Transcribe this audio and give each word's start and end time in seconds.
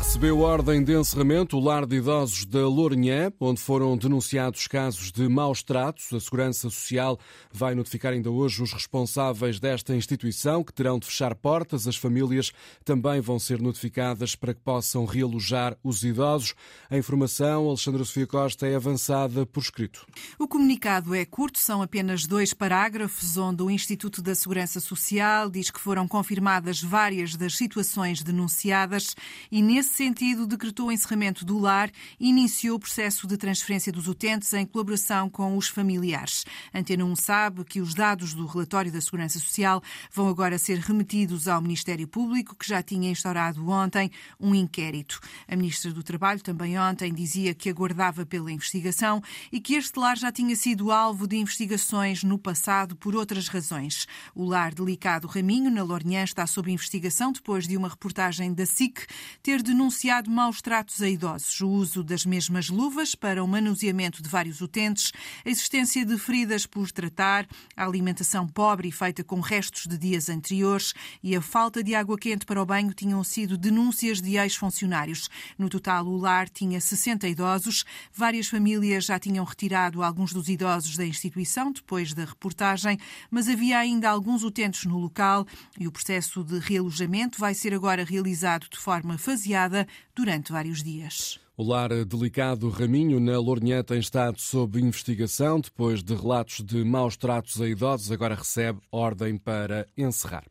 Recebeu 0.00 0.40
ordem 0.40 0.82
de 0.82 0.98
encerramento 0.98 1.58
o 1.58 1.60
lar 1.60 1.86
de 1.86 1.96
idosos 1.96 2.46
da 2.46 2.66
Lourinhã, 2.66 3.30
onde 3.38 3.60
foram 3.60 3.96
denunciados 3.98 4.66
casos 4.66 5.12
de 5.12 5.28
maus 5.28 5.62
tratos. 5.62 6.10
A 6.12 6.18
Segurança 6.18 6.70
Social 6.70 7.18
vai 7.52 7.74
notificar 7.74 8.14
ainda 8.14 8.30
hoje 8.30 8.62
os 8.62 8.72
responsáveis 8.72 9.60
desta 9.60 9.94
instituição, 9.94 10.64
que 10.64 10.72
terão 10.72 10.98
de 10.98 11.06
fechar 11.06 11.34
portas. 11.34 11.86
As 11.86 11.96
famílias 11.96 12.50
também 12.82 13.20
vão 13.20 13.38
ser 13.38 13.60
notificadas 13.60 14.34
para 14.34 14.54
que 14.54 14.60
possam 14.62 15.04
realojar 15.04 15.76
os 15.84 16.02
idosos. 16.02 16.54
A 16.88 16.96
informação, 16.96 17.68
Alexandra 17.68 18.02
Sofia 18.02 18.26
Costa, 18.26 18.66
é 18.66 18.74
avançada 18.74 19.44
por 19.44 19.60
escrito. 19.60 20.06
O 20.38 20.48
comunicado 20.48 21.14
é 21.14 21.26
curto, 21.26 21.58
são 21.58 21.82
apenas 21.82 22.26
dois 22.26 22.54
parágrafos, 22.54 23.36
onde 23.36 23.62
o 23.62 23.70
Instituto 23.70 24.22
da 24.22 24.34
Segurança 24.34 24.80
Social 24.80 25.50
diz 25.50 25.70
que 25.70 25.78
foram 25.78 26.08
confirmadas 26.08 26.82
várias 26.82 27.36
das 27.36 27.54
situações 27.54 28.22
denunciadas 28.22 29.14
e, 29.52 29.62
nesse 29.62 29.89
sentido, 29.96 30.46
decretou 30.46 30.88
o 30.88 30.92
encerramento 30.92 31.44
do 31.44 31.58
lar 31.58 31.90
e 32.18 32.28
iniciou 32.28 32.76
o 32.76 32.80
processo 32.80 33.26
de 33.26 33.36
transferência 33.36 33.92
dos 33.92 34.08
utentes 34.08 34.52
em 34.54 34.64
colaboração 34.64 35.28
com 35.28 35.56
os 35.56 35.68
familiares. 35.68 36.44
Antena 36.72 37.04
1 37.04 37.16
sabe 37.16 37.64
que 37.64 37.80
os 37.80 37.92
dados 37.92 38.32
do 38.32 38.46
relatório 38.46 38.92
da 38.92 39.00
Segurança 39.00 39.38
Social 39.38 39.82
vão 40.12 40.28
agora 40.28 40.58
ser 40.58 40.78
remetidos 40.78 41.48
ao 41.48 41.60
Ministério 41.60 42.06
Público, 42.06 42.56
que 42.56 42.68
já 42.68 42.82
tinha 42.82 43.10
instaurado 43.10 43.68
ontem 43.68 44.10
um 44.38 44.54
inquérito. 44.54 45.20
A 45.48 45.56
Ministra 45.56 45.92
do 45.92 46.02
Trabalho 46.02 46.40
também 46.40 46.78
ontem 46.78 47.12
dizia 47.12 47.52
que 47.52 47.68
aguardava 47.68 48.24
pela 48.24 48.52
investigação 48.52 49.20
e 49.50 49.60
que 49.60 49.74
este 49.74 49.98
lar 49.98 50.16
já 50.16 50.30
tinha 50.30 50.54
sido 50.54 50.92
alvo 50.92 51.26
de 51.26 51.36
investigações 51.36 52.22
no 52.22 52.38
passado 52.38 52.94
por 52.96 53.14
outras 53.14 53.48
razões. 53.48 54.06
O 54.34 54.44
lar 54.44 54.72
delicado 54.72 55.26
Raminho, 55.26 55.70
na 55.70 55.82
Lourinhã, 55.82 56.22
está 56.22 56.46
sob 56.46 56.70
investigação 56.70 57.32
depois 57.32 57.66
de 57.66 57.76
uma 57.76 57.88
reportagem 57.88 58.54
da 58.54 58.64
SIC 58.64 59.06
ter 59.42 59.62
denunciado 59.62 59.79
denunciado 59.80 60.30
maus 60.30 60.60
tratos 60.60 61.00
a 61.00 61.08
idosos, 61.08 61.58
o 61.62 61.68
uso 61.70 62.04
das 62.04 62.26
mesmas 62.26 62.68
luvas 62.68 63.14
para 63.14 63.42
o 63.42 63.48
manuseamento 63.48 64.22
de 64.22 64.28
vários 64.28 64.60
utentes, 64.60 65.10
a 65.42 65.48
existência 65.48 66.04
de 66.04 66.18
feridas 66.18 66.66
por 66.66 66.92
tratar, 66.92 67.48
a 67.74 67.86
alimentação 67.86 68.46
pobre 68.46 68.88
e 68.88 68.92
feita 68.92 69.24
com 69.24 69.40
restos 69.40 69.86
de 69.86 69.96
dias 69.96 70.28
anteriores 70.28 70.92
e 71.22 71.34
a 71.34 71.40
falta 71.40 71.82
de 71.82 71.94
água 71.94 72.18
quente 72.18 72.44
para 72.44 72.60
o 72.60 72.66
banho 72.66 72.92
tinham 72.92 73.24
sido 73.24 73.56
denúncias 73.56 74.20
de 74.20 74.36
ex-funcionários. 74.36 75.30
No 75.56 75.70
total, 75.70 76.06
o 76.06 76.18
lar 76.18 76.50
tinha 76.50 76.78
60 76.78 77.26
idosos. 77.26 77.86
Várias 78.12 78.48
famílias 78.48 79.06
já 79.06 79.18
tinham 79.18 79.46
retirado 79.46 80.02
alguns 80.02 80.34
dos 80.34 80.50
idosos 80.50 80.98
da 80.98 81.06
instituição 81.06 81.72
depois 81.72 82.12
da 82.12 82.26
reportagem, 82.26 82.98
mas 83.30 83.48
havia 83.48 83.78
ainda 83.78 84.10
alguns 84.10 84.44
utentes 84.44 84.84
no 84.84 84.98
local 84.98 85.46
e 85.78 85.88
o 85.88 85.92
processo 85.92 86.44
de 86.44 86.58
realojamento 86.58 87.38
vai 87.38 87.54
ser 87.54 87.72
agora 87.72 88.04
realizado 88.04 88.68
de 88.68 88.76
forma 88.76 89.16
faseada 89.16 89.69
durante 90.14 90.52
vários 90.52 90.82
dias. 90.82 91.40
O 91.60 91.62
lar 91.62 91.90
delicado 92.06 92.70
Raminho, 92.70 93.20
na 93.20 93.38
Lourinhã, 93.38 93.82
tem 93.82 93.98
estado 93.98 94.40
sob 94.40 94.80
investigação 94.80 95.60
depois 95.60 96.02
de 96.02 96.14
relatos 96.14 96.64
de 96.64 96.82
maus 96.82 97.18
tratos 97.18 97.60
a 97.60 97.68
idosos. 97.68 98.10
Agora 98.10 98.34
recebe 98.34 98.80
ordem 98.90 99.36
para 99.36 99.86
encerrar. 99.94 100.42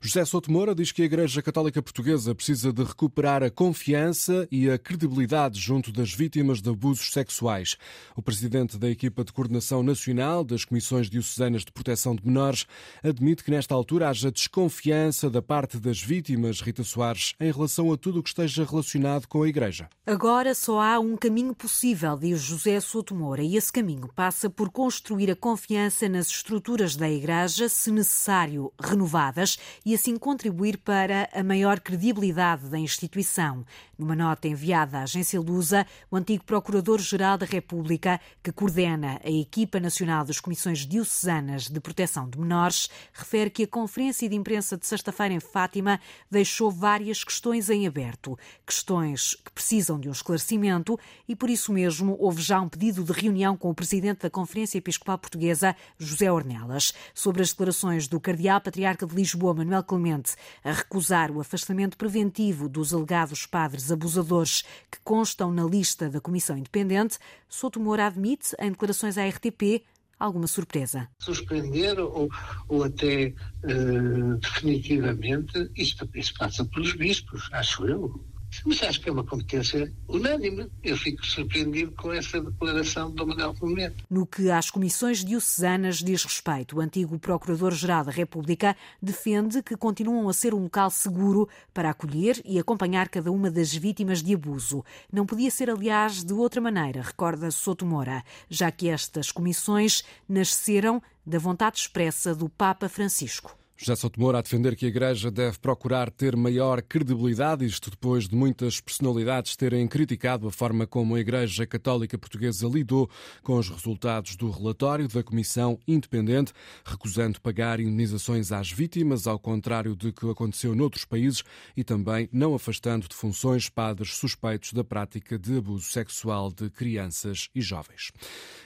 José 0.00 0.24
Souto 0.24 0.50
Moura 0.50 0.74
diz 0.74 0.90
que 0.90 1.02
a 1.02 1.04
Igreja 1.04 1.40
Católica 1.42 1.80
Portuguesa 1.80 2.34
precisa 2.34 2.72
de 2.72 2.82
recuperar 2.82 3.44
a 3.44 3.52
confiança 3.52 4.48
e 4.50 4.68
a 4.68 4.76
credibilidade 4.76 5.60
junto 5.60 5.92
das 5.92 6.12
vítimas 6.12 6.60
de 6.60 6.70
abusos 6.70 7.12
sexuais. 7.12 7.76
O 8.16 8.22
presidente 8.22 8.76
da 8.76 8.90
equipa 8.90 9.22
de 9.22 9.32
coordenação 9.32 9.84
nacional 9.84 10.42
das 10.42 10.64
Comissões 10.64 11.08
Diocesanas 11.08 11.64
de 11.64 11.70
Proteção 11.70 12.16
de 12.16 12.26
Menores 12.26 12.66
admite 13.00 13.44
que 13.44 13.52
nesta 13.52 13.76
altura 13.76 14.08
haja 14.08 14.32
desconfiança 14.32 15.30
da 15.30 15.40
parte 15.40 15.78
das 15.78 16.02
vítimas, 16.02 16.60
Rita 16.60 16.82
Soares, 16.82 17.34
em 17.38 17.52
relação 17.52 17.92
a 17.92 17.96
tudo 17.96 18.18
o 18.18 18.22
que 18.24 18.30
esteja 18.30 18.64
relacionado 18.64 19.28
com 19.28 19.44
a 19.44 19.48
Igreja. 19.48 19.88
Agora 20.04 20.47
Só 20.54 20.80
há 20.80 20.98
um 20.98 21.16
caminho 21.16 21.54
possível, 21.54 22.16
diz 22.16 22.40
José 22.40 22.80
Souto 22.80 23.14
Moura, 23.14 23.42
e 23.42 23.56
esse 23.56 23.70
caminho 23.70 24.08
passa 24.14 24.48
por 24.48 24.70
construir 24.70 25.30
a 25.30 25.36
confiança 25.36 26.08
nas 26.08 26.28
estruturas 26.28 26.96
da 26.96 27.08
Igreja, 27.08 27.68
se 27.68 27.90
necessário, 27.90 28.72
renovadas, 28.80 29.58
e 29.84 29.94
assim 29.94 30.16
contribuir 30.16 30.78
para 30.78 31.28
a 31.34 31.42
maior 31.42 31.80
credibilidade 31.80 32.68
da 32.68 32.78
instituição. 32.78 33.64
Numa 33.98 34.16
nota 34.16 34.48
enviada 34.48 34.98
à 34.98 35.02
agência 35.02 35.40
Lusa, 35.40 35.86
o 36.10 36.16
antigo 36.16 36.44
Procurador-Geral 36.44 37.36
da 37.36 37.46
República, 37.46 38.20
que 38.42 38.50
coordena 38.52 39.20
a 39.22 39.30
equipa 39.30 39.78
nacional 39.78 40.24
das 40.24 40.40
Comissões 40.40 40.86
Diocesanas 40.86 41.68
de 41.68 41.78
Proteção 41.80 42.28
de 42.28 42.38
Menores, 42.38 42.88
refere 43.12 43.50
que 43.50 43.64
a 43.64 43.68
conferência 43.68 44.28
de 44.28 44.36
imprensa 44.36 44.78
de 44.78 44.86
sexta-feira 44.86 45.34
em 45.34 45.40
Fátima 45.40 46.00
deixou 46.30 46.70
várias 46.70 47.22
questões 47.22 47.68
em 47.68 47.86
aberto. 47.86 48.38
Questões 48.64 49.34
que 49.44 49.52
precisam 49.52 50.00
de 50.00 50.08
um 50.08 50.12
esclarecimento 50.12 50.37
esclarecimento 50.38 50.98
e, 51.28 51.36
por 51.36 51.50
isso 51.50 51.72
mesmo, 51.72 52.16
houve 52.18 52.40
já 52.40 52.60
um 52.60 52.68
pedido 52.68 53.04
de 53.04 53.12
reunião 53.12 53.56
com 53.56 53.70
o 53.70 53.74
presidente 53.74 54.22
da 54.22 54.30
Conferência 54.30 54.78
Episcopal 54.78 55.18
Portuguesa, 55.18 55.76
José 55.98 56.30
Ornelas, 56.30 56.94
sobre 57.12 57.42
as 57.42 57.50
declarações 57.50 58.08
do 58.08 58.20
Cardeal 58.20 58.60
Patriarca 58.60 59.06
de 59.06 59.14
Lisboa, 59.14 59.54
Manuel 59.54 59.82
Clemente, 59.82 60.34
a 60.64 60.72
recusar 60.72 61.30
o 61.30 61.40
afastamento 61.40 61.96
preventivo 61.96 62.68
dos 62.68 62.94
alegados 62.94 63.44
padres 63.44 63.90
abusadores 63.90 64.62
que 64.90 64.98
constam 65.04 65.52
na 65.52 65.64
lista 65.64 66.08
da 66.08 66.20
Comissão 66.20 66.56
Independente. 66.56 67.18
Souto 67.48 67.80
Moura 67.80 68.06
admite, 68.06 68.54
em 68.58 68.70
declarações 68.70 69.18
à 69.18 69.26
RTP, 69.26 69.82
alguma 70.18 70.46
surpresa. 70.46 71.08
Suspender 71.20 71.98
ou, 72.00 72.28
ou 72.68 72.84
até 72.84 73.32
uh, 73.64 74.36
definitivamente, 74.36 75.70
isto, 75.76 76.08
isso 76.14 76.34
passa 76.34 76.64
pelos 76.64 76.92
bispos, 76.94 77.48
acho 77.52 77.86
eu. 77.86 78.24
Mas 78.64 78.82
acho 78.82 79.00
que 79.00 79.08
é 79.08 79.12
uma 79.12 79.24
competência 79.24 79.92
unânime. 80.08 80.70
Eu 80.82 80.96
fico 80.96 81.24
surpreendido 81.24 81.92
com 81.92 82.12
essa 82.12 82.40
declaração 82.40 83.10
do 83.10 83.26
Manuel 83.26 83.54
Clemente. 83.54 83.96
No 84.10 84.26
que 84.26 84.50
às 84.50 84.70
comissões 84.70 85.24
diocesanas 85.24 85.98
diz 85.98 86.24
respeito, 86.24 86.76
o 86.76 86.80
antigo 86.80 87.18
Procurador-Geral 87.18 88.04
da 88.04 88.10
República 88.10 88.76
defende 89.00 89.62
que 89.62 89.76
continuam 89.76 90.28
a 90.28 90.32
ser 90.32 90.54
um 90.54 90.62
local 90.62 90.90
seguro 90.90 91.48
para 91.72 91.90
acolher 91.90 92.40
e 92.44 92.58
acompanhar 92.58 93.08
cada 93.08 93.30
uma 93.30 93.50
das 93.50 93.74
vítimas 93.74 94.22
de 94.22 94.34
abuso. 94.34 94.84
Não 95.12 95.26
podia 95.26 95.50
ser, 95.50 95.70
aliás, 95.70 96.24
de 96.24 96.32
outra 96.32 96.60
maneira, 96.60 97.02
recorda 97.02 97.50
Soto 97.50 97.86
Moura, 97.86 98.22
já 98.48 98.70
que 98.70 98.88
estas 98.88 99.30
comissões 99.30 100.02
nasceram 100.28 101.02
da 101.24 101.38
vontade 101.38 101.78
expressa 101.78 102.34
do 102.34 102.48
Papa 102.48 102.88
Francisco. 102.88 103.56
José 103.80 103.94
Sotomora 103.94 104.40
a 104.40 104.42
defender 104.42 104.74
que 104.74 104.86
a 104.86 104.88
Igreja 104.88 105.30
deve 105.30 105.56
procurar 105.60 106.10
ter 106.10 106.34
maior 106.34 106.82
credibilidade, 106.82 107.64
isto 107.64 107.90
depois 107.90 108.28
de 108.28 108.34
muitas 108.34 108.80
personalidades 108.80 109.54
terem 109.54 109.86
criticado 109.86 110.48
a 110.48 110.50
forma 110.50 110.84
como 110.84 111.14
a 111.14 111.20
Igreja 111.20 111.64
Católica 111.64 112.18
Portuguesa 112.18 112.66
lidou 112.66 113.08
com 113.40 113.56
os 113.56 113.70
resultados 113.70 114.34
do 114.34 114.50
relatório 114.50 115.06
da 115.06 115.22
Comissão 115.22 115.78
Independente, 115.86 116.52
recusando 116.84 117.40
pagar 117.40 117.78
indenizações 117.78 118.50
às 118.50 118.68
vítimas, 118.68 119.28
ao 119.28 119.38
contrário 119.38 119.94
de 119.94 120.10
que 120.10 120.28
aconteceu 120.28 120.74
noutros 120.74 121.04
países, 121.04 121.44
e 121.76 121.84
também 121.84 122.28
não 122.32 122.56
afastando 122.56 123.06
de 123.06 123.14
funções 123.14 123.68
padres 123.68 124.16
suspeitos 124.16 124.72
da 124.72 124.82
prática 124.82 125.38
de 125.38 125.56
abuso 125.56 125.88
sexual 125.88 126.50
de 126.50 126.68
crianças 126.68 127.48
e 127.54 127.60
jovens. 127.60 128.10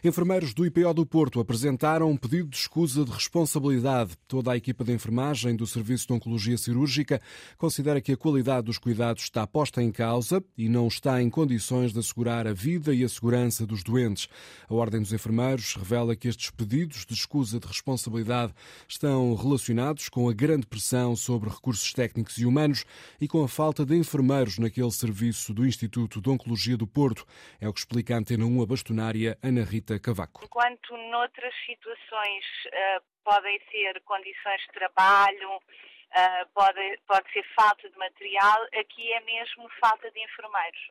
Enfermeiros 0.02 0.54
do 0.54 0.64
IPO 0.64 0.94
do 0.94 1.04
Porto 1.04 1.38
apresentaram 1.38 2.10
um 2.10 2.16
pedido 2.16 2.48
de 2.48 2.56
escusa 2.56 3.04
de 3.04 3.10
responsabilidade. 3.10 4.16
Toda 4.26 4.52
a 4.52 4.56
equipa 4.56 4.82
de 4.82 5.01
enfermagem 5.02 5.56
do 5.56 5.66
Serviço 5.66 6.06
de 6.06 6.12
Oncologia 6.12 6.56
Cirúrgica 6.56 7.20
considera 7.58 8.00
que 8.00 8.12
a 8.12 8.16
qualidade 8.16 8.66
dos 8.66 8.78
cuidados 8.78 9.24
está 9.24 9.44
posta 9.44 9.82
em 9.82 9.90
causa 9.90 10.42
e 10.56 10.68
não 10.68 10.86
está 10.86 11.20
em 11.20 11.28
condições 11.28 11.92
de 11.92 11.98
assegurar 11.98 12.46
a 12.46 12.52
vida 12.52 12.94
e 12.94 13.02
a 13.02 13.08
segurança 13.08 13.66
dos 13.66 13.82
doentes. 13.82 14.28
A 14.68 14.74
Ordem 14.74 15.00
dos 15.00 15.12
Enfermeiros 15.12 15.74
revela 15.74 16.14
que 16.14 16.28
estes 16.28 16.50
pedidos 16.50 17.04
de 17.04 17.14
escusa 17.14 17.58
de 17.58 17.66
responsabilidade 17.66 18.54
estão 18.88 19.34
relacionados 19.34 20.08
com 20.08 20.28
a 20.28 20.32
grande 20.32 20.66
pressão 20.68 21.16
sobre 21.16 21.50
recursos 21.50 21.92
técnicos 21.92 22.38
e 22.38 22.46
humanos 22.46 22.84
e 23.20 23.26
com 23.26 23.42
a 23.42 23.48
falta 23.48 23.84
de 23.84 23.96
enfermeiros 23.96 24.58
naquele 24.58 24.90
serviço 24.92 25.52
do 25.52 25.66
Instituto 25.66 26.20
de 26.20 26.30
Oncologia 26.30 26.76
do 26.76 26.86
Porto. 26.86 27.26
É 27.60 27.68
o 27.68 27.72
que 27.72 27.80
explica 27.80 28.14
a 28.14 28.18
Antena 28.18 28.44
1 28.44 28.62
a 28.62 28.66
bastonária 28.66 29.36
Ana 29.42 29.64
Rita 29.64 29.98
Cavaco. 29.98 30.44
Enquanto 30.44 30.96
noutras 31.10 31.52
situações 31.66 32.44
uh, 32.66 33.11
podem 33.24 33.60
ser 33.70 34.00
condições 34.02 34.60
de 34.62 34.68
trabalho, 34.68 35.56
uh, 35.56 36.46
pode, 36.54 36.98
pode 37.06 37.32
ser 37.32 37.44
falta 37.54 37.88
de 37.88 37.96
material, 37.98 38.62
aqui 38.78 39.12
é 39.12 39.20
mesmo 39.20 39.68
falta 39.80 40.10
de 40.10 40.20
enfermeiros. 40.22 40.90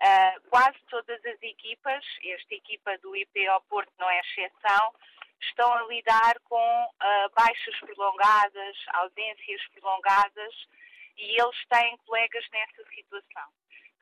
Uh, 0.00 0.48
quase 0.50 0.78
todas 0.90 1.24
as 1.24 1.42
equipas, 1.42 2.04
esta 2.22 2.54
equipa 2.54 2.98
do 2.98 3.16
IPO 3.16 3.60
Porto 3.68 3.92
não 3.98 4.10
é 4.10 4.20
exceção, 4.20 4.94
estão 5.40 5.72
a 5.72 5.82
lidar 5.86 6.38
com 6.44 6.84
uh, 6.84 7.30
baixas 7.34 7.78
prolongadas, 7.80 8.76
ausências 8.94 9.62
prolongadas 9.74 10.54
e 11.16 11.40
eles 11.40 11.66
têm 11.68 11.96
colegas 11.98 12.44
nessa 12.52 12.84
situação 12.94 13.50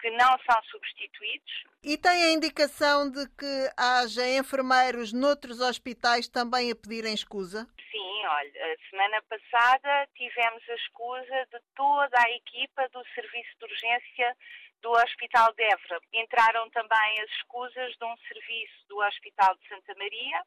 que 0.00 0.10
não 0.10 0.38
são 0.50 0.62
substituídos. 0.70 1.64
E 1.82 1.96
tem 1.96 2.24
a 2.24 2.32
indicação 2.32 3.10
de 3.10 3.28
que 3.36 3.70
haja 3.76 4.26
enfermeiros 4.28 5.12
noutros 5.12 5.60
hospitais 5.60 6.28
também 6.28 6.70
a 6.70 6.76
pedirem 6.76 7.14
escusa? 7.14 7.66
Sim, 7.90 8.26
olha, 8.26 8.72
a 8.72 8.90
semana 8.90 9.22
passada 9.22 10.08
tivemos 10.14 10.62
a 10.68 10.74
escusa 10.74 11.46
de 11.52 11.60
toda 11.74 12.18
a 12.18 12.30
equipa 12.30 12.88
do 12.88 13.04
Serviço 13.14 13.58
de 13.58 13.64
Urgência 13.64 14.36
do 14.82 14.90
Hospital 14.92 15.52
de 15.54 15.62
Évora. 15.62 16.00
Entraram 16.12 16.68
também 16.70 17.20
as 17.22 17.30
escusas 17.30 17.96
de 17.96 18.04
um 18.04 18.16
serviço 18.28 18.88
do 18.88 18.98
Hospital 18.98 19.54
de 19.56 19.68
Santa 19.68 19.94
Maria, 19.96 20.42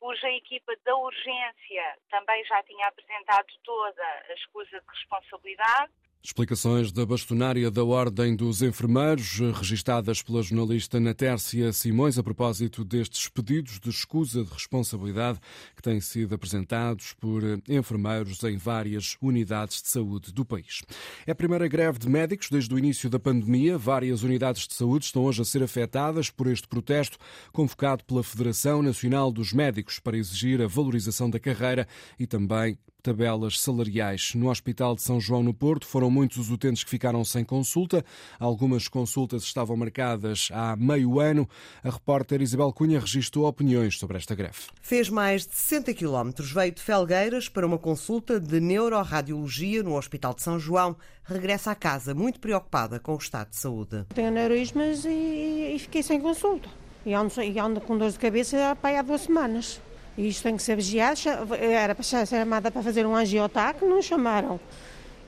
cuja 0.00 0.28
equipa 0.30 0.72
da 0.84 0.96
urgência 0.96 1.98
também 2.10 2.44
já 2.44 2.62
tinha 2.62 2.86
apresentado 2.86 3.46
toda 3.64 4.02
a 4.28 4.34
escusa 4.34 4.80
de 4.80 4.86
responsabilidade 4.88 5.92
Explicações 6.20 6.90
da 6.90 7.06
bastonária 7.06 7.70
da 7.70 7.84
Ordem 7.84 8.34
dos 8.34 8.60
Enfermeiros, 8.60 9.38
registadas 9.54 10.20
pela 10.20 10.42
jornalista 10.42 10.98
Natércia 10.98 11.72
Simões, 11.72 12.18
a 12.18 12.24
propósito 12.24 12.84
destes 12.84 13.28
pedidos 13.28 13.78
de 13.78 13.88
escusa 13.88 14.42
de 14.42 14.52
responsabilidade 14.52 15.38
que 15.76 15.80
têm 15.80 16.00
sido 16.00 16.34
apresentados 16.34 17.14
por 17.20 17.42
enfermeiros 17.68 18.42
em 18.42 18.56
várias 18.56 19.16
unidades 19.22 19.80
de 19.80 19.88
saúde 19.88 20.32
do 20.32 20.44
país. 20.44 20.82
É 21.24 21.30
a 21.30 21.36
primeira 21.36 21.68
greve 21.68 22.00
de 22.00 22.08
médicos 22.08 22.48
desde 22.50 22.74
o 22.74 22.78
início 22.78 23.08
da 23.08 23.20
pandemia. 23.20 23.78
Várias 23.78 24.24
unidades 24.24 24.66
de 24.66 24.74
saúde 24.74 25.04
estão 25.04 25.22
hoje 25.22 25.40
a 25.40 25.44
ser 25.44 25.62
afetadas 25.62 26.30
por 26.30 26.48
este 26.48 26.66
protesto 26.66 27.16
convocado 27.52 28.02
pela 28.04 28.24
Federação 28.24 28.82
Nacional 28.82 29.30
dos 29.30 29.52
Médicos 29.52 30.00
para 30.00 30.18
exigir 30.18 30.60
a 30.60 30.66
valorização 30.66 31.30
da 31.30 31.38
carreira 31.38 31.86
e 32.18 32.26
também 32.26 32.76
tabelas 33.02 33.60
salariais. 33.60 34.32
No 34.34 34.50
Hospital 34.50 34.94
de 34.96 35.02
São 35.02 35.20
João 35.20 35.42
no 35.42 35.54
Porto 35.54 35.86
foram 35.86 36.10
muitos 36.10 36.38
os 36.38 36.50
utentes 36.50 36.82
que 36.82 36.90
ficaram 36.90 37.24
sem 37.24 37.44
consulta. 37.44 38.04
Algumas 38.38 38.88
consultas 38.88 39.42
estavam 39.44 39.76
marcadas 39.76 40.48
há 40.52 40.76
meio 40.76 41.20
ano. 41.20 41.48
A 41.82 41.90
repórter 41.90 42.42
Isabel 42.42 42.72
Cunha 42.72 43.00
registrou 43.00 43.46
opiniões 43.46 43.98
sobre 43.98 44.16
esta 44.16 44.34
greve. 44.34 44.58
Fez 44.80 45.08
mais 45.08 45.46
de 45.46 45.54
60 45.54 45.94
quilómetros, 45.94 46.52
veio 46.52 46.72
de 46.72 46.82
Felgueiras 46.82 47.48
para 47.48 47.66
uma 47.66 47.78
consulta 47.78 48.40
de 48.40 48.60
neuroradiologia 48.60 49.82
no 49.82 49.96
Hospital 49.96 50.34
de 50.34 50.42
São 50.42 50.58
João. 50.58 50.96
Regressa 51.24 51.70
à 51.70 51.74
casa 51.74 52.14
muito 52.14 52.40
preocupada 52.40 52.98
com 52.98 53.14
o 53.14 53.18
estado 53.18 53.50
de 53.50 53.56
saúde. 53.56 54.06
Tenho 54.14 54.28
aneurismas 54.28 55.04
e, 55.04 55.74
e 55.74 55.78
fiquei 55.78 56.02
sem 56.02 56.20
consulta. 56.20 56.68
E 57.06 57.14
ando, 57.14 57.40
e 57.42 57.58
ando 57.58 57.80
com 57.80 57.96
dor 57.96 58.10
de 58.10 58.18
cabeça 58.18 58.76
há 58.82 59.02
duas 59.02 59.22
semanas. 59.22 59.80
E 60.18 60.26
isto 60.26 60.42
tem 60.42 60.56
que 60.56 60.62
ser 60.64 60.74
vigiado. 60.74 61.20
Era 61.54 61.94
para 61.94 62.02
ser 62.02 62.26
chamada 62.26 62.72
para 62.72 62.82
fazer 62.82 63.06
um 63.06 63.14
angiotaque, 63.14 63.84
não 63.84 64.02
chamaram. 64.02 64.58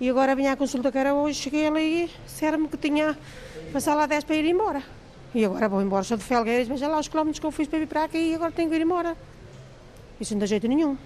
E 0.00 0.10
agora 0.10 0.34
vinha 0.34 0.52
a 0.52 0.56
consulta 0.56 0.90
que 0.90 0.98
era 0.98 1.14
hoje, 1.14 1.38
cheguei 1.38 1.68
ali, 1.68 2.10
disseram-me 2.26 2.66
que 2.66 2.76
tinha 2.76 3.16
passado 3.72 3.98
lá 3.98 4.06
10 4.06 4.24
para 4.24 4.34
ir 4.34 4.46
embora. 4.46 4.82
E 5.32 5.44
agora 5.44 5.68
vou 5.68 5.80
embora, 5.80 6.02
sou 6.02 6.16
de 6.16 6.24
Felgueiras, 6.24 6.66
veja 6.66 6.88
lá 6.88 6.98
os 6.98 7.06
quilómetros 7.06 7.38
que 7.38 7.46
eu 7.46 7.52
fiz 7.52 7.68
para 7.68 7.78
vir 7.78 7.86
para 7.86 8.04
aqui 8.04 8.18
e 8.18 8.34
agora 8.34 8.50
tenho 8.50 8.68
que 8.68 8.74
ir 8.74 8.82
embora. 8.82 9.16
Isso 10.20 10.34
não 10.34 10.40
dá 10.40 10.46
jeito 10.46 10.66
nenhum. 10.66 10.96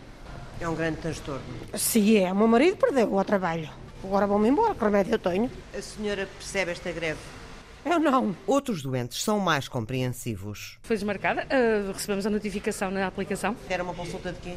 É 0.59 0.67
um 0.67 0.75
grande 0.75 0.97
transtorno. 0.99 1.43
Sim, 1.75 2.17
é. 2.17 2.33
O 2.33 2.37
meu 2.37 2.49
marido 2.49 2.79
perdeu 2.79 3.13
o 3.13 3.23
trabalho. 3.23 3.69
Agora 4.03 4.27
vou-me 4.27 4.49
embora, 4.49 4.75
que 4.75 4.83
remédio 4.83 5.13
eu 5.13 5.19
tenho. 5.19 5.51
A 5.77 5.83
senhora 5.83 6.27
percebe 6.39 6.71
esta 6.71 6.91
greve? 6.91 7.19
Eu 7.85 7.99
não. 7.99 8.35
Outros 8.47 8.83
doentes 8.83 9.23
são 9.23 9.39
mais 9.39 9.69
compreensivos. 9.69 10.79
Foi 10.83 10.97
desmarcada, 10.97 11.45
uh, 11.45 11.93
recebemos 11.93 12.27
a 12.27 12.31
notificação 12.31 12.91
na 12.91 13.07
aplicação. 13.07 13.55
Era 13.69 13.83
uma 13.83 13.95
consulta 13.95 14.33
de 14.33 14.41
quê? 14.41 14.55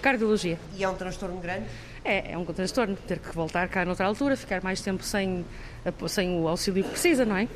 Cardiologia. 0.00 0.58
E 0.76 0.82
é 0.82 0.88
um 0.88 0.94
transtorno 0.94 1.38
grande? 1.40 1.66
É, 2.02 2.32
é 2.32 2.38
um 2.38 2.44
transtorno. 2.44 2.96
Ter 3.06 3.18
que 3.18 3.34
voltar 3.34 3.68
cá 3.68 3.84
noutra 3.84 4.06
altura, 4.06 4.36
ficar 4.36 4.62
mais 4.62 4.80
tempo 4.80 5.02
sem, 5.02 5.44
sem 6.08 6.40
o 6.40 6.48
auxílio 6.48 6.82
que 6.82 6.90
precisa, 6.90 7.24
não 7.26 7.36
é? 7.36 7.46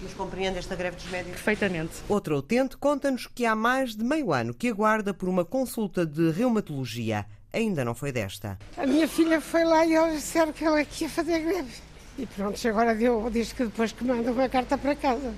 Mas 0.00 0.14
compreende 0.14 0.58
esta 0.58 0.76
greve 0.76 0.96
dos 0.96 1.10
médicos? 1.10 1.32
Perfeitamente. 1.42 1.94
Outro 2.08 2.36
utente 2.36 2.76
conta-nos 2.76 3.26
que 3.26 3.44
há 3.44 3.56
mais 3.56 3.96
de 3.96 4.04
meio 4.04 4.32
ano 4.32 4.54
que 4.54 4.68
aguarda 4.68 5.12
por 5.12 5.28
uma 5.28 5.44
consulta 5.44 6.06
de 6.06 6.30
reumatologia. 6.30 7.26
Ainda 7.52 7.84
não 7.84 7.94
foi 7.94 8.12
desta. 8.12 8.56
A 8.76 8.86
minha 8.86 9.08
filha 9.08 9.40
foi 9.40 9.64
lá 9.64 9.84
e 9.84 9.94
eles 9.94 10.16
disseram 10.16 10.52
que 10.52 10.64
ela 10.64 10.80
ia 10.80 11.08
fazer 11.08 11.40
greve. 11.40 11.87
E 12.18 12.26
pronto, 12.26 12.68
agora 12.68 12.96
deu, 12.96 13.30
diz 13.30 13.52
que 13.52 13.62
depois 13.64 13.92
que 13.92 14.02
manda 14.02 14.32
uma 14.32 14.48
carta 14.48 14.76
para 14.76 14.96
casa. 14.96 15.32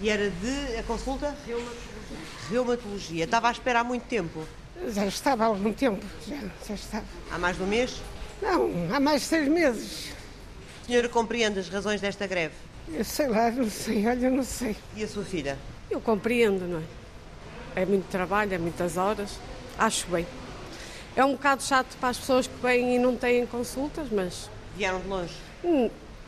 E 0.00 0.08
era 0.08 0.30
de 0.30 0.76
a 0.78 0.82
consulta? 0.84 1.36
Reumatologia. 1.44 1.74
Reumatologia. 2.48 3.24
Estava 3.24 3.48
a 3.48 3.50
esperar 3.50 3.80
há 3.80 3.84
muito 3.84 4.04
tempo? 4.04 4.46
Já 4.90 5.06
estava 5.06 5.42
há 5.42 5.46
algum 5.48 5.72
tempo, 5.72 6.06
já, 6.24 6.38
já 6.68 6.74
estava. 6.74 7.04
Há 7.32 7.36
mais 7.36 7.56
de 7.56 7.64
um 7.64 7.66
mês? 7.66 8.00
Não, 8.40 8.70
há 8.94 9.00
mais 9.00 9.22
de 9.22 9.26
seis 9.26 9.48
meses. 9.48 10.12
A 10.84 10.86
senhora 10.86 11.08
compreende 11.08 11.58
as 11.58 11.68
razões 11.68 12.00
desta 12.00 12.28
greve? 12.28 12.54
Eu 12.94 13.04
sei 13.04 13.26
lá, 13.26 13.50
não 13.50 13.68
sei, 13.68 14.06
olha, 14.06 14.30
não 14.30 14.44
sei. 14.44 14.76
E 14.94 15.02
a 15.02 15.08
sua 15.08 15.24
filha? 15.24 15.58
Eu 15.90 16.00
compreendo, 16.00 16.64
não 16.68 16.78
é? 16.78 17.82
É 17.82 17.84
muito 17.84 18.08
trabalho, 18.08 18.54
é 18.54 18.58
muitas 18.58 18.96
horas. 18.96 19.36
Acho 19.76 20.06
bem. 20.06 20.24
É 21.16 21.24
um 21.24 21.32
bocado 21.32 21.60
chato 21.64 21.96
para 21.98 22.10
as 22.10 22.18
pessoas 22.18 22.46
que 22.46 22.54
vêm 22.62 22.94
e 22.94 22.98
não 23.00 23.16
têm 23.16 23.44
consultas, 23.46 24.06
mas. 24.12 24.48
Vieram 24.76 25.00
de 25.00 25.08
longe? 25.08 25.47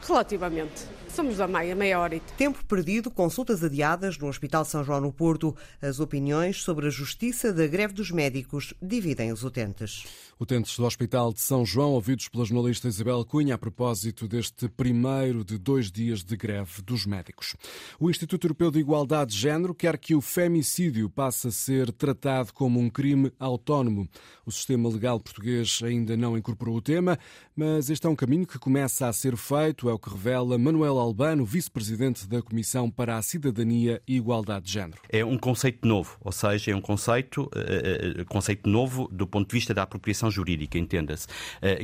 Relativamente. 0.06 0.99
Somos 1.14 1.38
da 1.38 1.48
meia, 1.48 1.74
meia 1.74 1.98
hora. 1.98 2.20
Tempo 2.38 2.64
perdido, 2.64 3.10
consultas 3.10 3.64
adiadas 3.64 4.16
no 4.16 4.28
Hospital 4.28 4.64
São 4.64 4.84
João 4.84 5.00
no 5.00 5.12
Porto. 5.12 5.56
As 5.82 5.98
opiniões 5.98 6.62
sobre 6.62 6.86
a 6.86 6.90
justiça 6.90 7.52
da 7.52 7.66
greve 7.66 7.92
dos 7.92 8.10
médicos 8.10 8.72
dividem 8.80 9.32
os 9.32 9.42
utentes. 9.42 10.04
Utentes 10.38 10.74
do 10.78 10.86
Hospital 10.86 11.34
de 11.34 11.40
São 11.40 11.66
João, 11.66 11.90
ouvidos 11.90 12.28
pela 12.28 12.46
jornalista 12.46 12.88
Isabel 12.88 13.22
Cunha 13.26 13.56
a 13.56 13.58
propósito 13.58 14.26
deste 14.26 14.68
primeiro 14.68 15.44
de 15.44 15.58
dois 15.58 15.90
dias 15.90 16.24
de 16.24 16.34
greve 16.34 16.80
dos 16.80 17.04
médicos. 17.04 17.54
O 17.98 18.08
Instituto 18.08 18.46
Europeu 18.46 18.70
de 18.70 18.78
Igualdade 18.78 19.32
de 19.32 19.38
Género 19.38 19.74
quer 19.74 19.98
que 19.98 20.14
o 20.14 20.20
femicídio 20.22 21.10
passe 21.10 21.48
a 21.48 21.50
ser 21.50 21.92
tratado 21.92 22.54
como 22.54 22.80
um 22.80 22.88
crime 22.88 23.30
autónomo. 23.38 24.08
O 24.46 24.50
sistema 24.50 24.88
legal 24.88 25.20
português 25.20 25.80
ainda 25.84 26.16
não 26.16 26.38
incorporou 26.38 26.76
o 26.76 26.80
tema, 26.80 27.18
mas 27.54 27.90
este 27.90 28.06
é 28.06 28.10
um 28.10 28.16
caminho 28.16 28.46
que 28.46 28.58
começa 28.58 29.08
a 29.08 29.12
ser 29.12 29.36
feito, 29.36 29.90
é 29.90 29.92
o 29.92 29.98
que 29.98 30.08
revela 30.08 30.56
Manuel 30.56 30.99
Albano, 31.00 31.44
vice-presidente 31.44 32.28
da 32.28 32.42
Comissão 32.42 32.90
para 32.90 33.16
a 33.16 33.22
Cidadania 33.22 34.02
e 34.06 34.16
Igualdade 34.16 34.66
de 34.66 34.72
Género. 34.72 35.00
É 35.08 35.24
um 35.24 35.38
conceito 35.38 35.86
novo, 35.86 36.16
ou 36.20 36.32
seja, 36.32 36.70
é 36.70 36.76
um 36.76 36.80
conceito, 36.80 37.42
uh, 37.44 38.24
conceito 38.26 38.68
novo 38.68 39.08
do 39.10 39.26
ponto 39.26 39.48
de 39.48 39.54
vista 39.54 39.72
da 39.72 39.82
apropriação 39.82 40.30
jurídica, 40.30 40.78
entenda-se, 40.78 41.26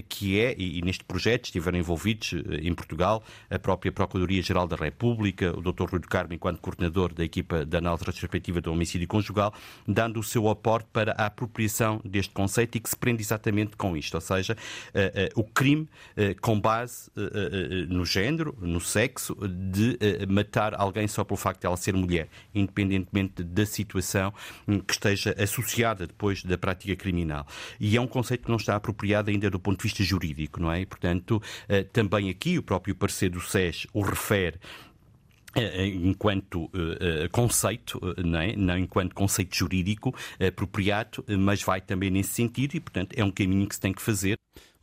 que 0.08 0.38
é, 0.40 0.54
e, 0.58 0.82
neste 0.82 1.04
projeto 1.04 1.46
estiveram 1.46 1.78
envolvidos 1.78 2.34
em 2.60 2.74
Portugal 2.74 3.22
a 3.50 3.58
própria 3.58 3.90
Procuradoria-Geral 3.90 4.66
da 4.66 4.76
República, 4.76 5.56
o 5.56 5.60
Dr. 5.60 5.90
Rui 5.90 6.00
do 6.00 6.08
Carmo, 6.08 6.34
enquanto 6.34 6.60
coordenador 6.60 7.12
da 7.12 7.24
equipa 7.24 7.64
da 7.64 7.78
análise 7.78 8.04
retrospectiva 8.04 8.60
do 8.60 8.72
homicídio 8.72 9.08
conjugal, 9.08 9.54
dando 9.86 10.20
o 10.20 10.22
seu 10.22 10.48
aporte 10.48 10.88
para 10.92 11.12
a 11.12 11.26
apropriação 11.26 12.00
deste 12.04 12.32
conceito 12.32 12.76
e 12.76 12.80
que 12.80 12.88
se 12.88 12.96
prende 12.96 13.22
exatamente 13.22 13.76
com 13.76 13.96
isto, 13.96 14.14
ou 14.14 14.20
seja, 14.20 14.56
o 15.34 15.44
crime 15.44 15.88
com 16.40 16.60
base 16.60 17.10
no 17.88 18.04
género, 18.04 18.56
no 18.60 18.80
sexo, 18.80 19.05
sexo 19.06 19.36
de 19.48 19.92
uh, 19.92 20.32
matar 20.32 20.74
alguém 20.74 21.06
só 21.06 21.24
pelo 21.24 21.36
facto 21.36 21.60
de 21.60 21.66
ela 21.66 21.76
ser 21.76 21.94
mulher, 21.94 22.28
independentemente 22.54 23.42
da 23.42 23.64
situação 23.64 24.32
hum, 24.66 24.80
que 24.80 24.92
esteja 24.92 25.34
associada 25.38 26.06
depois 26.06 26.42
da 26.42 26.58
prática 26.58 26.96
criminal. 26.96 27.46
E 27.78 27.96
é 27.96 28.00
um 28.00 28.06
conceito 28.06 28.44
que 28.44 28.50
não 28.50 28.56
está 28.56 28.74
apropriado 28.74 29.30
ainda 29.30 29.48
do 29.48 29.60
ponto 29.60 29.78
de 29.78 29.84
vista 29.84 30.02
jurídico, 30.02 30.60
não 30.60 30.72
é? 30.72 30.80
E, 30.80 30.86
portanto, 30.86 31.36
uh, 31.36 31.84
também 31.92 32.28
aqui 32.28 32.58
o 32.58 32.62
próprio 32.62 32.94
parecer 32.94 33.30
do 33.30 33.40
SES 33.40 33.86
o 33.92 34.02
refere 34.02 34.58
eh, 35.54 35.86
enquanto 35.86 36.70
conceito, 37.32 37.98
não, 38.22 38.40
é? 38.40 38.54
não 38.54 38.76
enquanto 38.76 39.14
conceito 39.14 39.56
jurídico 39.56 40.14
apropriado, 40.38 41.24
mas 41.38 41.62
vai 41.62 41.80
também 41.80 42.10
nesse 42.10 42.34
sentido 42.34 42.74
e, 42.74 42.80
portanto, 42.80 43.14
é 43.16 43.24
um 43.24 43.30
caminho 43.30 43.66
que 43.66 43.74
se 43.74 43.80
tem 43.80 43.92
que 43.94 44.02
fazer. 44.02 44.36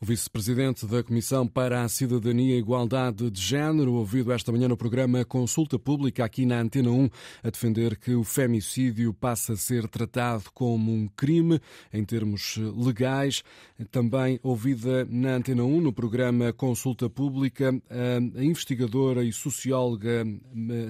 O 0.04 0.06
vice-presidente 0.06 0.86
da 0.86 1.02
Comissão 1.02 1.48
para 1.48 1.82
a 1.82 1.88
Cidadania 1.88 2.56
e 2.56 2.60
Igualdade 2.60 3.32
de 3.32 3.40
Género, 3.40 3.94
ouvido 3.94 4.34
esta 4.34 4.52
manhã 4.52 4.68
no 4.68 4.76
programa 4.76 5.24
Consulta 5.24 5.80
Pública 5.80 6.26
aqui 6.26 6.46
na 6.46 6.60
Antena 6.60 6.90
1, 6.90 7.10
a 7.42 7.50
defender 7.50 7.96
que 7.96 8.14
o 8.14 8.22
femicídio 8.22 9.14
passa 9.14 9.54
a 9.54 9.56
ser 9.56 9.88
tratado 9.88 10.44
como 10.54 10.92
um 10.92 11.08
crime 11.08 11.58
em 11.94 12.04
termos 12.04 12.58
legais. 12.76 13.46
Também 13.92 14.42
ouvida 14.44 15.08
na 15.10 15.36
Antena 15.36 15.64
1 15.64 15.80
no 15.80 15.94
programa 15.94 16.52
Consulta 16.52 17.10
Pública, 17.10 17.74
a 17.90 18.44
investigadora 18.44 19.24
e 19.24 19.32
socióloga 19.32 20.26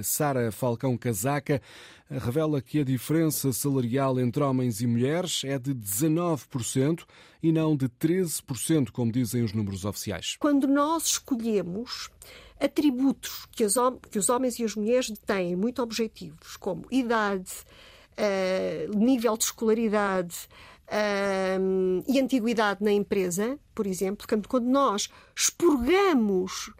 Sara 0.02 0.52
Falcão 0.52 0.98
Casaca 0.98 1.62
revela 2.10 2.62
que 2.62 2.80
a 2.80 2.84
diferença 2.84 3.52
salarial 3.52 4.20
entre 4.20 4.44
homens 4.44 4.82
e 4.82 4.88
mulheres 4.88 5.42
é 5.44 5.58
de 5.58 5.74
19% 5.74 7.04
e 7.42 7.52
não 7.52 7.76
de 7.76 7.88
13%, 7.88 8.92
como 8.92 9.12
dizem 9.12 9.44
os 9.44 9.54
números 9.54 9.86
oficiais. 9.86 10.38
Quando 10.40 10.68
nós 10.68 11.06
escolhemos 11.06 12.10
atributos 12.60 13.46
que, 13.52 13.66
que 14.10 14.20
os 14.20 14.30
homens 14.30 14.60
e 14.60 14.64
as 14.64 14.76
mulheres 14.76 15.12
têm 15.26 15.56
muito 15.56 15.82
objetivos, 15.82 16.56
como 16.58 16.86
idade, 16.92 17.52
uh, 18.14 18.98
nível 18.98 19.38
de 19.38 19.44
escolaridade, 19.46 20.48
Uh, 20.86 22.04
e 22.08 22.20
antiguidade 22.20 22.84
na 22.84 22.92
empresa, 22.92 23.58
por 23.74 23.88
exemplo, 23.88 24.28
quando 24.48 24.66
nós 24.66 25.10
expurgamos 25.36 26.72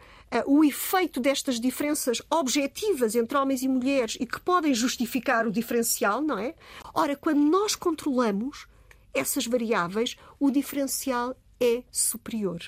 o 0.46 0.64
efeito 0.64 1.20
destas 1.20 1.60
diferenças 1.60 2.20
objetivas 2.30 3.14
entre 3.14 3.36
homens 3.36 3.62
e 3.62 3.68
mulheres 3.68 4.16
e 4.18 4.26
que 4.26 4.40
podem 4.40 4.74
justificar 4.74 5.46
o 5.46 5.52
diferencial, 5.52 6.20
não 6.20 6.38
é? 6.38 6.54
Ora, 6.92 7.14
quando 7.14 7.40
nós 7.40 7.74
controlamos, 7.76 8.66
essas 9.12 9.46
variáveis, 9.46 10.16
o 10.40 10.50
diferencial 10.50 11.36
é 11.60 11.82
superior 11.90 12.60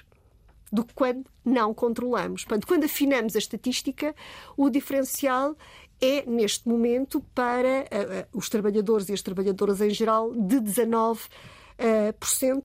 do 0.70 0.84
que 0.84 0.94
quando 0.94 1.24
não 1.44 1.72
controlamos. 1.72 2.44
Portanto, 2.44 2.66
quando 2.66 2.84
afinamos 2.84 3.34
a 3.34 3.38
estatística, 3.38 4.14
o 4.56 4.68
diferencial 4.68 5.56
é, 6.00 6.24
neste 6.26 6.68
momento, 6.68 7.20
para 7.34 7.84
uh, 7.84 8.36
uh, 8.36 8.38
os 8.38 8.48
trabalhadores 8.48 9.08
e 9.08 9.12
as 9.12 9.22
trabalhadoras 9.22 9.80
em 9.80 9.90
geral, 9.90 10.32
de 10.32 10.56
19%. 10.56 11.18
Uh, 11.78 12.62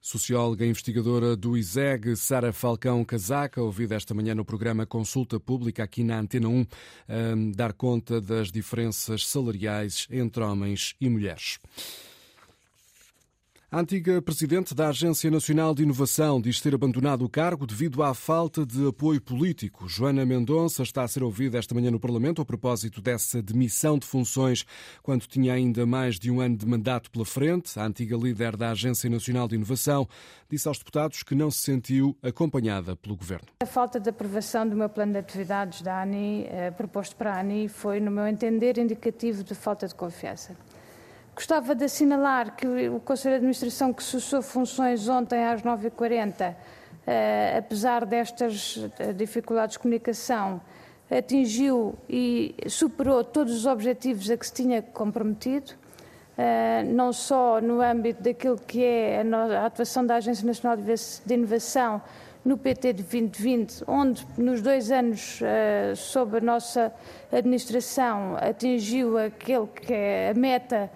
Socióloga 0.00 0.64
e 0.64 0.68
investigadora 0.68 1.36
do 1.36 1.56
ISEG, 1.56 2.16
Sara 2.16 2.52
Falcão 2.52 3.04
Casaca, 3.04 3.62
ouvida 3.62 3.94
esta 3.94 4.14
manhã 4.14 4.34
no 4.34 4.44
programa 4.44 4.86
Consulta 4.86 5.40
Pública 5.40 5.82
aqui 5.82 6.04
na 6.04 6.18
Antena 6.18 6.48
1, 6.48 6.66
dar 7.54 7.72
conta 7.72 8.20
das 8.20 8.52
diferenças 8.52 9.26
salariais 9.26 10.06
entre 10.10 10.42
homens 10.42 10.94
e 11.00 11.08
mulheres. 11.08 11.58
A 13.76 13.80
antiga 13.80 14.22
presidente 14.22 14.74
da 14.74 14.88
Agência 14.88 15.30
Nacional 15.30 15.74
de 15.74 15.82
Inovação 15.82 16.40
diz 16.40 16.62
ter 16.62 16.74
abandonado 16.74 17.26
o 17.26 17.28
cargo 17.28 17.66
devido 17.66 18.02
à 18.02 18.14
falta 18.14 18.64
de 18.64 18.88
apoio 18.88 19.20
político. 19.20 19.86
Joana 19.86 20.24
Mendonça 20.24 20.82
está 20.82 21.02
a 21.02 21.08
ser 21.08 21.22
ouvida 21.22 21.58
esta 21.58 21.74
manhã 21.74 21.90
no 21.90 22.00
Parlamento 22.00 22.40
a 22.40 22.44
propósito 22.46 23.02
dessa 23.02 23.42
demissão 23.42 23.98
de 23.98 24.06
funções 24.06 24.64
quando 25.02 25.26
tinha 25.26 25.52
ainda 25.52 25.84
mais 25.84 26.18
de 26.18 26.30
um 26.30 26.40
ano 26.40 26.56
de 26.56 26.64
mandato 26.64 27.10
pela 27.10 27.26
frente. 27.26 27.78
A 27.78 27.84
antiga 27.84 28.16
líder 28.16 28.56
da 28.56 28.70
Agência 28.70 29.10
Nacional 29.10 29.46
de 29.46 29.56
Inovação 29.56 30.08
disse 30.48 30.66
aos 30.66 30.78
deputados 30.78 31.22
que 31.22 31.34
não 31.34 31.50
se 31.50 31.58
sentiu 31.58 32.16
acompanhada 32.22 32.96
pelo 32.96 33.14
governo. 33.14 33.48
A 33.62 33.66
falta 33.66 34.00
de 34.00 34.08
aprovação 34.08 34.66
do 34.66 34.74
meu 34.74 34.88
plano 34.88 35.12
de 35.12 35.18
atividades 35.18 35.82
da 35.82 36.00
ANI, 36.00 36.46
eh, 36.48 36.70
proposto 36.70 37.14
para 37.14 37.34
a 37.34 37.40
ANI, 37.40 37.68
foi, 37.68 38.00
no 38.00 38.10
meu 38.10 38.26
entender, 38.26 38.78
indicativo 38.78 39.44
de 39.44 39.54
falta 39.54 39.86
de 39.86 39.94
confiança. 39.94 40.56
Gostava 41.36 41.74
de 41.74 41.84
assinalar 41.84 42.56
que 42.56 42.66
o 42.88 42.98
Conselho 42.98 43.34
de 43.34 43.36
Administração, 43.36 43.92
que 43.92 44.02
cessou 44.02 44.40
funções 44.40 45.06
ontem 45.06 45.44
às 45.44 45.62
9h40, 45.62 46.56
eh, 47.06 47.56
apesar 47.58 48.06
destas 48.06 48.88
eh, 48.98 49.12
dificuldades 49.12 49.74
de 49.74 49.80
comunicação, 49.80 50.62
atingiu 51.10 51.94
e 52.08 52.54
superou 52.68 53.22
todos 53.22 53.54
os 53.54 53.66
objetivos 53.66 54.30
a 54.30 54.36
que 54.38 54.46
se 54.46 54.54
tinha 54.54 54.80
comprometido, 54.80 55.72
eh, 56.38 56.82
não 56.84 57.12
só 57.12 57.60
no 57.60 57.82
âmbito 57.82 58.22
daquilo 58.22 58.56
que 58.56 58.82
é 58.82 59.20
a 59.20 59.66
atuação 59.66 60.06
da 60.06 60.16
Agência 60.16 60.46
Nacional 60.46 60.78
de 60.78 61.34
Inovação 61.34 62.00
no 62.42 62.56
PT 62.56 62.94
de 62.94 63.02
2020, 63.02 63.84
onde 63.86 64.26
nos 64.38 64.62
dois 64.62 64.90
anos 64.90 65.40
sob 65.96 66.38
a 66.38 66.40
nossa 66.40 66.94
administração 67.32 68.36
atingiu 68.36 69.18
aquele 69.18 69.66
que 69.66 69.92
é 69.92 70.30
a 70.30 70.38
meta 70.38 70.88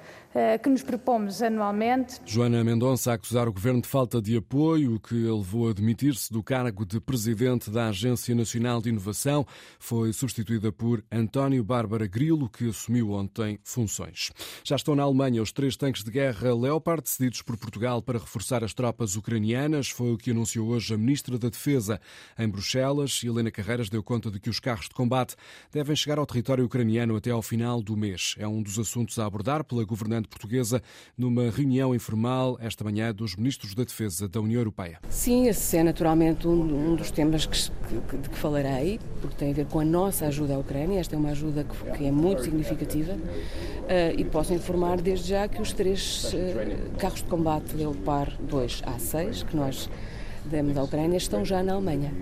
que 0.63 0.69
nos 0.69 0.83
propomos 0.83 1.43
anualmente. 1.43 2.21
Joana 2.25 2.63
Mendonça 2.63 3.11
a 3.11 3.15
acusar 3.15 3.49
o 3.49 3.53
governo 3.53 3.83
de 3.83 3.89
falta 3.89 4.23
de 4.23 4.37
apoio, 4.37 4.95
o 4.95 5.01
que 5.01 5.15
levou 5.15 5.69
a 5.69 5.73
demitir-se 5.73 6.33
do 6.33 6.43
cargo 6.43 6.87
de 6.87 7.01
presidente 7.01 7.71
da 7.71 7.89
Agência 7.89 8.35
Nacional 8.35 8.81
de 8.81 8.91
Inovação. 8.91 9.45
Foi 9.79 10.13
substituída 10.13 10.71
por 10.71 11.05
António 11.11 11.65
Bárbara 11.65 12.07
Grilo, 12.07 12.49
que 12.49 12.69
assumiu 12.69 13.11
ontem 13.11 13.59
funções. 13.65 14.31
Já 14.63 14.77
estão 14.77 14.95
na 14.95 15.03
Alemanha 15.03 15.43
os 15.43 15.51
três 15.51 15.77
tanques 15.77 16.05
de 16.05 16.11
guerra 16.11 16.55
Leopard, 16.55 17.09
cedidos 17.09 17.43
por 17.43 17.57
Portugal 17.57 18.01
para 18.01 18.19
reforçar 18.19 18.63
as 18.63 18.73
tropas 18.73 19.17
ucranianas. 19.17 19.89
Foi 19.89 20.13
o 20.13 20.19
que 20.19 20.31
anunciou 20.31 20.69
hoje 20.69 20.95
a 20.95 20.99
Ministra 20.99 21.39
da 21.39 21.49
Defesa 21.49 22.01
em 22.39 22.49
Bruxelas. 22.49 23.21
Helena 23.25 23.51
Carreiras 23.51 23.91
deu 23.91 24.03
conta 24.03 24.31
de 24.31 24.39
que 24.39 24.51
os 24.51 24.61
carros 24.61 24.89
de 24.89 24.95
combate 24.95 25.35
devem 25.73 25.97
chegar 25.97 26.19
ao 26.19 26.27
território 26.27 26.65
ucraniano 26.65 27.17
até 27.17 27.31
ao 27.31 27.43
final 27.43 27.83
do 27.83 27.97
mês. 27.97 28.37
É 28.39 28.47
um 28.47 28.63
dos 28.63 28.79
assuntos 28.79 29.19
a 29.19 29.27
abordar 29.27 29.65
pela 29.65 29.85
governante 30.21 30.29
portuguesa 30.29 30.83
numa 31.17 31.51
reunião 31.51 31.95
informal 31.95 32.59
esta 32.61 32.85
manhã 32.85 33.13
dos 33.13 33.35
ministros 33.35 33.75
da 33.75 33.85
Defesa 33.85 34.29
da 34.29 34.41
União 34.41 34.61
Europeia. 34.61 34.99
Sim, 35.09 35.49
esse 35.49 35.77
é 35.77 35.83
naturalmente 35.83 36.47
um, 36.47 36.93
um 36.93 36.95
dos 36.95 37.11
temas 37.11 37.47
que, 37.47 37.71
que, 38.09 38.17
de 38.17 38.29
que 38.29 38.37
falarei, 38.37 39.01
porque 39.21 39.37
tem 39.37 39.51
a 39.51 39.55
ver 39.55 39.67
com 39.67 39.81
a 39.81 39.85
nossa 39.85 40.27
ajuda 40.27 40.55
à 40.55 40.59
Ucrânia. 40.59 41.01
Esta 41.01 41.17
é 41.17 41.19
uma 41.19 41.31
ajuda 41.31 41.65
que, 41.65 41.99
que 41.99 42.07
é 42.07 42.11
muito 42.11 42.43
significativa 42.43 43.15
uh, 43.15 43.19
e 44.17 44.25
posso 44.25 44.53
informar 44.53 45.01
desde 45.01 45.29
já 45.29 45.49
que 45.49 45.61
os 45.61 45.73
três 45.73 46.33
uh, 46.35 46.99
carros 46.99 47.23
de 47.23 47.29
combate 47.29 47.75
Leopard 47.75 48.37
2 48.43 48.83
A6 48.83 49.45
que 49.47 49.57
nós 49.57 49.89
demos 50.45 50.77
à 50.77 50.83
Ucrânia 50.83 51.17
estão 51.17 51.45
já 51.45 51.63
na 51.63 51.75
Alemanha. 51.75 52.13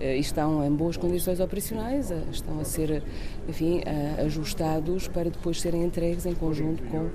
Eh, 0.00 0.16
estão 0.16 0.64
em 0.66 0.72
boas 0.72 0.96
condições 0.96 1.40
operacionais, 1.40 2.10
eh, 2.10 2.22
estão 2.32 2.58
a 2.58 2.64
ser, 2.64 3.02
enfim, 3.46 3.82
eh, 3.84 4.22
ajustados 4.24 5.06
para 5.08 5.28
depois 5.28 5.60
serem 5.60 5.84
entregues 5.84 6.24
em 6.24 6.34
conjunto 6.34 6.82
com 6.84 7.10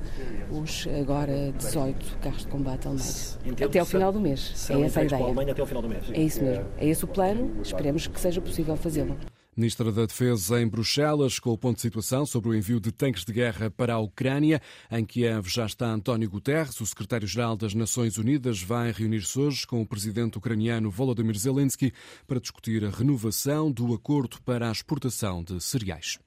os 0.61 0.87
agora 0.99 1.51
18 1.57 2.17
carros 2.21 2.43
de 2.43 2.47
combate 2.47 2.85
alemães. 2.85 3.39
Até 3.65 3.79
ao 3.79 3.85
final 3.87 4.13
do 4.13 4.19
mês. 4.19 4.69
É 4.69 4.81
essa 4.81 4.99
a 4.99 5.03
ideia. 5.03 5.51
até 5.51 5.61
ao 5.61 5.67
final 5.67 5.81
do 5.81 5.89
mês. 5.89 6.03
É 6.11 6.21
isso 6.21 6.43
mesmo. 6.43 6.65
É 6.77 6.87
esse 6.87 7.03
o 7.03 7.07
plano. 7.07 7.59
Esperemos 7.63 8.05
que 8.05 8.19
seja 8.19 8.39
possível 8.39 8.77
fazê-lo. 8.77 9.17
Ministra 9.55 9.89
da 9.89 10.05
Defesa 10.05 10.61
em 10.61 10.67
Bruxelas, 10.67 11.39
com 11.39 11.51
o 11.51 11.57
ponto 11.57 11.77
de 11.77 11.81
situação 11.81 12.25
sobre 12.25 12.49
o 12.49 12.53
envio 12.53 12.79
de 12.79 12.91
tanques 12.91 13.23
de 13.23 13.31
guerra 13.31 13.71
para 13.71 13.93
a 13.93 13.99
Ucrânia. 13.99 14.61
Em 14.91 15.05
Kiev 15.05 15.47
já 15.47 15.65
está 15.65 15.87
António 15.87 16.29
Guterres, 16.29 16.81
o 16.81 16.85
secretário-geral 16.85 17.55
das 17.55 17.73
Nações 17.73 18.17
Unidas, 18.17 18.61
vai 18.61 18.91
reunir-se 18.91 19.39
hoje 19.39 19.65
com 19.65 19.81
o 19.81 19.87
presidente 19.87 20.37
ucraniano 20.37 20.91
Volodymyr 20.91 21.37
Zelensky 21.37 21.93
para 22.27 22.39
discutir 22.39 22.83
a 22.83 22.89
renovação 22.89 23.71
do 23.71 23.93
acordo 23.93 24.41
para 24.41 24.67
a 24.67 24.71
exportação 24.71 25.41
de 25.41 25.63
cereais. 25.63 26.19